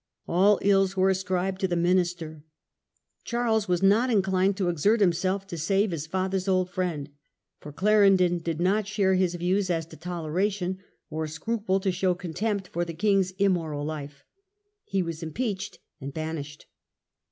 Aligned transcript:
All 0.27 0.57
ills 0.63 0.97
were 0.97 1.11
ascribed 1.11 1.61
to 1.61 1.67
the 1.67 1.75
minister. 1.75 2.43
Charles 3.23 3.67
was 3.67 3.83
not 3.83 4.09
inclined 4.09 4.57
to 4.57 4.67
exert 4.67 4.99
himself 4.99 5.45
to 5.45 5.59
save 5.59 5.91
his 5.91 6.07
father's 6.07 6.47
old 6.47 6.71
friend, 6.71 7.11
for 7.59 7.71
Clarendon 7.71 8.39
did 8.39 8.59
not 8.59 8.87
share 8.87 9.13
his 9.13 9.35
views 9.35 9.69
as 9.69 9.85
to 9.85 9.97
Toleration, 9.97 10.79
or 11.11 11.27
scruple 11.27 11.79
to 11.81 11.91
show 11.91 12.15
contempt 12.15 12.67
for 12.67 12.83
the 12.83 12.95
king's 12.95 13.29
immoral 13.37 13.85
life. 13.85 14.23
He 14.85 15.03
was 15.03 15.21
impeached 15.21 15.77
and 15.99 16.11
banished. 16.11 16.65